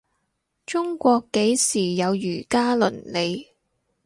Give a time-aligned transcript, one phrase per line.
[0.65, 3.49] 中國幾時有儒家倫理